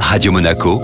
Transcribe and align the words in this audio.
Radio 0.00 0.32
Monaco, 0.32 0.80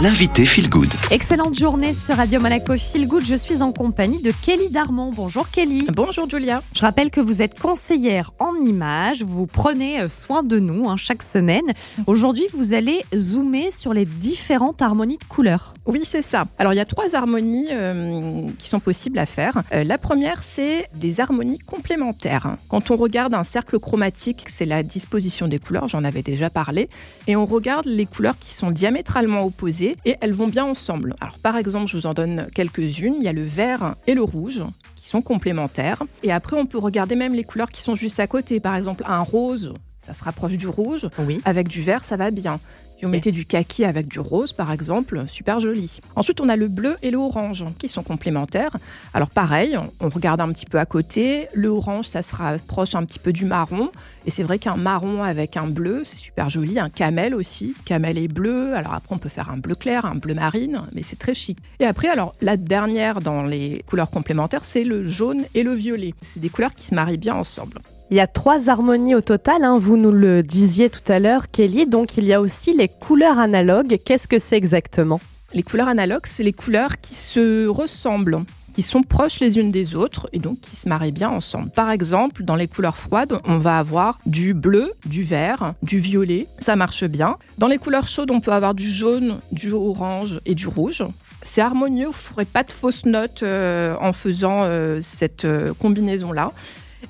l'invité 0.00 0.44
Feel 0.44 0.68
Good. 0.68 0.92
Excellente 1.10 1.58
journée 1.58 1.94
sur 1.94 2.16
Radio 2.16 2.38
Monaco 2.38 2.76
Feel 2.76 3.08
Good. 3.08 3.24
Je 3.24 3.34
suis 3.34 3.62
en 3.62 3.72
compagnie 3.72 4.20
de 4.20 4.30
Kelly 4.42 4.68
Darmon. 4.68 5.10
Bonjour 5.10 5.48
Kelly. 5.48 5.86
Bonjour 5.92 6.28
Julia. 6.28 6.62
Je 6.74 6.82
rappelle 6.82 7.10
que 7.10 7.20
vous 7.20 7.40
êtes 7.40 7.58
conseillère 7.58 8.32
en 8.38 8.54
images. 8.56 9.22
Vous 9.22 9.46
prenez 9.46 10.00
euh, 10.00 10.08
soin 10.10 10.42
de 10.42 10.58
nous 10.58 10.90
hein, 10.90 10.96
chaque 10.98 11.22
semaine. 11.22 11.64
Aujourd'hui, 12.06 12.44
vous 12.52 12.74
allez 12.74 13.02
zoomer 13.14 13.70
sur 13.70 13.94
les 13.94 14.04
différentes 14.04 14.82
harmonies 14.82 15.16
de 15.16 15.24
couleurs. 15.24 15.72
Oui, 15.86 16.02
c'est 16.04 16.22
ça. 16.22 16.46
Alors, 16.58 16.74
il 16.74 16.76
y 16.76 16.80
a 16.80 16.84
trois 16.84 17.14
harmonies 17.14 17.68
euh, 17.70 18.42
qui 18.58 18.68
sont 18.68 18.80
possibles 18.80 19.18
à 19.18 19.26
faire. 19.26 19.62
Euh, 19.72 19.82
la 19.82 19.96
première, 19.96 20.42
c'est 20.42 20.88
des 20.94 21.20
harmonies 21.20 21.58
complémentaires. 21.58 22.56
Quand 22.68 22.90
on 22.90 22.96
regarde 22.96 23.34
un 23.34 23.44
cercle 23.44 23.78
chromatique, 23.78 24.44
c'est 24.48 24.66
la 24.66 24.82
disposition 24.82 25.48
des 25.48 25.58
couleurs, 25.58 25.88
j'en 25.88 26.04
avais 26.04 26.22
déjà 26.22 26.50
parlé, 26.50 26.90
et 27.28 27.36
on 27.36 27.46
regarde 27.46 27.86
les 27.86 28.04
couleurs 28.04 28.38
qui 28.38 28.52
sont 28.52 28.70
diamétralement 28.70 29.42
opposées 29.42 29.85
et 30.04 30.16
elles 30.20 30.32
vont 30.32 30.48
bien 30.48 30.64
ensemble. 30.64 31.14
Alors 31.20 31.38
par 31.38 31.56
exemple, 31.56 31.86
je 31.86 31.96
vous 31.96 32.06
en 32.06 32.14
donne 32.14 32.48
quelques-unes. 32.54 33.14
Il 33.18 33.22
y 33.22 33.28
a 33.28 33.32
le 33.32 33.44
vert 33.44 33.96
et 34.06 34.14
le 34.14 34.22
rouge 34.22 34.62
qui 34.94 35.08
sont 35.08 35.22
complémentaires. 35.22 36.02
Et 36.22 36.32
après, 36.32 36.56
on 36.56 36.66
peut 36.66 36.78
regarder 36.78 37.14
même 37.14 37.34
les 37.34 37.44
couleurs 37.44 37.68
qui 37.68 37.80
sont 37.80 37.94
juste 37.94 38.18
à 38.20 38.26
côté. 38.26 38.60
Par 38.60 38.76
exemple, 38.76 39.04
un 39.06 39.20
rose, 39.20 39.72
ça 39.98 40.14
se 40.14 40.24
rapproche 40.24 40.56
du 40.56 40.68
rouge. 40.68 41.08
Oui. 41.18 41.40
Avec 41.44 41.68
du 41.68 41.82
vert, 41.82 42.04
ça 42.04 42.16
va 42.16 42.30
bien. 42.30 42.60
Si 42.98 43.04
vous 43.04 43.10
mettez 43.10 43.30
du 43.30 43.44
kaki 43.44 43.84
avec 43.84 44.08
du 44.08 44.20
rose, 44.20 44.54
par 44.54 44.72
exemple, 44.72 45.24
super 45.28 45.60
joli. 45.60 46.00
Ensuite, 46.14 46.40
on 46.40 46.48
a 46.48 46.56
le 46.56 46.66
bleu 46.66 46.96
et 47.02 47.10
le 47.10 47.18
orange 47.18 47.66
qui 47.78 47.88
sont 47.88 48.02
complémentaires. 48.02 48.74
Alors 49.12 49.28
pareil, 49.28 49.78
on 50.00 50.08
regarde 50.08 50.40
un 50.40 50.50
petit 50.50 50.64
peu 50.64 50.78
à 50.78 50.86
côté. 50.86 51.46
Le 51.52 51.68
orange, 51.68 52.06
ça 52.06 52.22
se 52.22 52.34
rapproche 52.34 52.94
un 52.94 53.04
petit 53.04 53.18
peu 53.18 53.34
du 53.34 53.44
marron. 53.44 53.90
Et 54.24 54.30
c'est 54.30 54.42
vrai 54.42 54.58
qu'un 54.58 54.76
marron 54.76 55.22
avec 55.22 55.58
un 55.58 55.66
bleu, 55.66 56.04
c'est 56.04 56.16
super 56.16 56.48
joli. 56.48 56.78
Un 56.78 56.88
camel 56.88 57.34
aussi. 57.34 57.74
Camel 57.84 58.16
et 58.16 58.28
bleu. 58.28 58.74
Alors 58.74 58.94
après, 58.94 59.14
on 59.14 59.18
peut 59.18 59.28
faire 59.28 59.50
un 59.50 59.58
bleu 59.58 59.74
clair, 59.74 60.06
un 60.06 60.14
bleu 60.14 60.32
marine, 60.32 60.80
mais 60.94 61.02
c'est 61.02 61.18
très 61.18 61.34
chic. 61.34 61.58
Et 61.80 61.84
après, 61.84 62.08
alors 62.08 62.32
la 62.40 62.56
dernière 62.56 63.20
dans 63.20 63.42
les 63.42 63.84
couleurs 63.86 64.08
complémentaires, 64.08 64.64
c'est 64.64 64.84
le 64.84 65.04
jaune 65.04 65.44
et 65.54 65.64
le 65.64 65.74
violet. 65.74 66.14
C'est 66.22 66.40
des 66.40 66.48
couleurs 66.48 66.72
qui 66.72 66.86
se 66.86 66.94
marient 66.94 67.18
bien 67.18 67.34
ensemble. 67.34 67.82
Il 68.10 68.16
y 68.16 68.20
a 68.20 68.28
trois 68.28 68.70
harmonies 68.70 69.16
au 69.16 69.20
total, 69.20 69.64
hein. 69.64 69.78
vous 69.80 69.96
nous 69.96 70.12
le 70.12 70.44
disiez 70.44 70.90
tout 70.90 71.12
à 71.12 71.18
l'heure, 71.18 71.50
Kelly. 71.50 71.86
Donc 71.86 72.16
il 72.16 72.24
y 72.24 72.32
a 72.32 72.40
aussi 72.40 72.72
les 72.72 72.88
couleurs 72.88 73.38
analogues. 73.38 73.98
Qu'est-ce 74.04 74.28
que 74.28 74.38
c'est 74.38 74.56
exactement? 74.56 75.20
Les 75.54 75.62
couleurs 75.62 75.88
analogues, 75.88 76.26
c'est 76.26 76.44
les 76.44 76.52
couleurs 76.52 77.00
qui 77.00 77.14
se 77.14 77.66
ressemblent 77.66 78.44
qui 78.76 78.82
sont 78.82 79.02
proches 79.02 79.40
les 79.40 79.58
unes 79.58 79.70
des 79.70 79.94
autres 79.94 80.28
et 80.34 80.38
donc 80.38 80.60
qui 80.60 80.76
se 80.76 80.86
marient 80.86 81.10
bien 81.10 81.30
ensemble. 81.30 81.70
Par 81.70 81.90
exemple, 81.90 82.44
dans 82.44 82.56
les 82.56 82.68
couleurs 82.68 82.98
froides, 82.98 83.40
on 83.46 83.56
va 83.56 83.78
avoir 83.78 84.18
du 84.26 84.52
bleu, 84.52 84.92
du 85.06 85.22
vert, 85.22 85.72
du 85.82 85.98
violet, 85.98 86.46
ça 86.58 86.76
marche 86.76 87.04
bien. 87.04 87.38
Dans 87.56 87.68
les 87.68 87.78
couleurs 87.78 88.06
chaudes, 88.06 88.30
on 88.30 88.40
peut 88.40 88.52
avoir 88.52 88.74
du 88.74 88.90
jaune, 88.90 89.38
du 89.50 89.72
orange 89.72 90.42
et 90.44 90.54
du 90.54 90.66
rouge. 90.66 91.02
C'est 91.42 91.62
harmonieux, 91.62 92.08
vous 92.08 92.12
ne 92.12 92.34
ferez 92.34 92.44
pas 92.44 92.64
de 92.64 92.70
fausses 92.70 93.06
notes 93.06 93.42
euh, 93.42 93.96
en 93.98 94.12
faisant 94.12 94.58
euh, 94.64 95.00
cette 95.00 95.46
euh, 95.46 95.72
combinaison-là. 95.80 96.52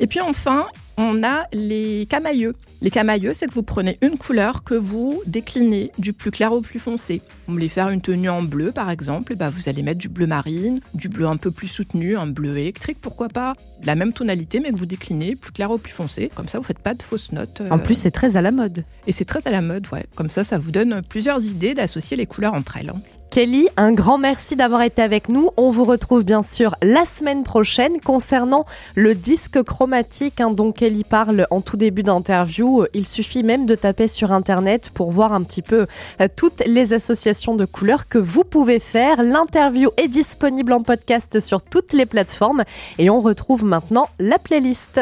Et 0.00 0.06
puis 0.06 0.20
enfin, 0.20 0.66
on 0.98 1.22
a 1.22 1.46
les 1.52 2.06
camailleux. 2.08 2.54
Les 2.82 2.90
camailleux, 2.90 3.32
c'est 3.32 3.46
que 3.46 3.54
vous 3.54 3.62
prenez 3.62 3.98
une 4.02 4.18
couleur 4.18 4.62
que 4.62 4.74
vous 4.74 5.22
déclinez 5.26 5.92
du 5.98 6.12
plus 6.12 6.30
clair 6.30 6.52
au 6.52 6.60
plus 6.60 6.78
foncé. 6.78 7.22
Vous 7.46 7.54
voulez 7.54 7.68
faire 7.68 7.88
une 7.88 8.00
tenue 8.00 8.28
en 8.28 8.42
bleu, 8.42 8.72
par 8.72 8.90
exemple, 8.90 9.32
et 9.32 9.36
bah 9.36 9.50
vous 9.50 9.68
allez 9.68 9.82
mettre 9.82 9.98
du 9.98 10.08
bleu 10.08 10.26
marine, 10.26 10.80
du 10.94 11.08
bleu 11.08 11.26
un 11.26 11.36
peu 11.36 11.50
plus 11.50 11.68
soutenu, 11.68 12.16
un 12.16 12.26
bleu 12.26 12.56
électrique, 12.56 12.98
pourquoi 13.00 13.28
pas 13.28 13.54
La 13.82 13.94
même 13.94 14.12
tonalité, 14.12 14.60
mais 14.60 14.70
que 14.70 14.76
vous 14.76 14.86
déclinez 14.86 15.36
plus 15.36 15.52
clair 15.52 15.70
au 15.70 15.78
plus 15.78 15.92
foncé. 15.92 16.30
Comme 16.34 16.48
ça, 16.48 16.58
vous 16.58 16.64
faites 16.64 16.78
pas 16.78 16.94
de 16.94 17.02
fausses 17.02 17.32
notes. 17.32 17.62
En 17.70 17.78
plus, 17.78 17.94
c'est 17.94 18.10
très 18.10 18.36
à 18.36 18.42
la 18.42 18.50
mode. 18.50 18.84
Et 19.06 19.12
c'est 19.12 19.24
très 19.24 19.46
à 19.46 19.50
la 19.50 19.62
mode, 19.62 19.86
ouais. 19.92 20.04
Comme 20.14 20.30
ça, 20.30 20.44
ça 20.44 20.58
vous 20.58 20.70
donne 20.70 21.02
plusieurs 21.08 21.44
idées 21.44 21.74
d'associer 21.74 22.16
les 22.16 22.26
couleurs 22.26 22.54
entre 22.54 22.76
elles. 22.76 22.92
Kelly, 23.36 23.68
un 23.76 23.92
grand 23.92 24.16
merci 24.16 24.56
d'avoir 24.56 24.80
été 24.80 25.02
avec 25.02 25.28
nous. 25.28 25.50
On 25.58 25.70
vous 25.70 25.84
retrouve 25.84 26.24
bien 26.24 26.42
sûr 26.42 26.74
la 26.80 27.04
semaine 27.04 27.42
prochaine 27.42 28.00
concernant 28.00 28.64
le 28.94 29.14
disque 29.14 29.62
chromatique 29.62 30.40
hein, 30.40 30.50
dont 30.50 30.72
Kelly 30.72 31.04
parle 31.04 31.46
en 31.50 31.60
tout 31.60 31.76
début 31.76 32.02
d'interview. 32.02 32.86
Il 32.94 33.06
suffit 33.06 33.42
même 33.42 33.66
de 33.66 33.74
taper 33.74 34.08
sur 34.08 34.32
Internet 34.32 34.88
pour 34.88 35.10
voir 35.10 35.34
un 35.34 35.42
petit 35.42 35.60
peu 35.60 35.86
euh, 36.22 36.28
toutes 36.34 36.62
les 36.64 36.94
associations 36.94 37.54
de 37.54 37.66
couleurs 37.66 38.08
que 38.08 38.16
vous 38.16 38.42
pouvez 38.42 38.78
faire. 38.78 39.22
L'interview 39.22 39.90
est 39.98 40.08
disponible 40.08 40.72
en 40.72 40.82
podcast 40.82 41.38
sur 41.38 41.60
toutes 41.60 41.92
les 41.92 42.06
plateformes 42.06 42.64
et 42.96 43.10
on 43.10 43.20
retrouve 43.20 43.66
maintenant 43.66 44.08
la 44.18 44.38
playlist. 44.38 44.98